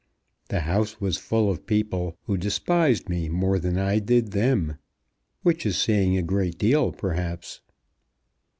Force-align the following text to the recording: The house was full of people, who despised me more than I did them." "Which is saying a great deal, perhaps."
The 0.49 0.61
house 0.61 0.99
was 0.99 1.17
full 1.19 1.51
of 1.51 1.67
people, 1.67 2.17
who 2.23 2.35
despised 2.35 3.07
me 3.07 3.29
more 3.29 3.59
than 3.59 3.77
I 3.77 3.99
did 3.99 4.31
them." 4.31 4.77
"Which 5.43 5.63
is 5.63 5.77
saying 5.77 6.17
a 6.17 6.23
great 6.23 6.57
deal, 6.57 6.91
perhaps." 6.91 7.61